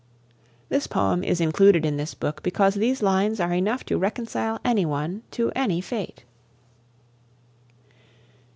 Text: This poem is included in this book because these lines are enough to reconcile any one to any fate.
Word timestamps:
This 0.69 0.87
poem 0.87 1.23
is 1.23 1.39
included 1.39 1.85
in 1.85 1.95
this 1.97 2.15
book 2.15 2.41
because 2.41 2.73
these 2.73 3.03
lines 3.03 3.39
are 3.39 3.53
enough 3.53 3.83
to 3.85 3.99
reconcile 3.99 4.59
any 4.65 4.83
one 4.83 5.21
to 5.29 5.51
any 5.55 5.79
fate. 5.79 6.25